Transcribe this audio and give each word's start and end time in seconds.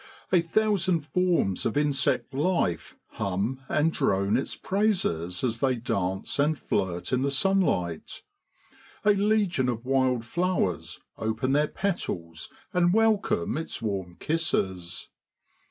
A 0.31 0.41
thousand 0.41 1.01
forms 1.01 1.63
of 1.63 1.77
insect 1.77 2.33
life 2.33 2.97
hum 3.11 3.61
and 3.69 3.93
drone 3.93 4.35
its 4.35 4.55
praises 4.55 5.43
as 5.43 5.59
they 5.59 5.75
dance 5.75 6.39
and 6.39 6.57
flirt 6.57 7.13
in 7.13 7.21
the 7.21 7.29
sunlight; 7.29 8.23
a 9.05 9.11
legion 9.13 9.69
of 9.69 9.85
wild 9.85 10.25
flowers 10.25 10.99
open 11.19 11.51
their 11.51 11.67
petals 11.67 12.49
and 12.73 12.93
welcome 12.95 13.59
its 13.59 13.79
warm 13.79 14.15
kisses. 14.15 15.09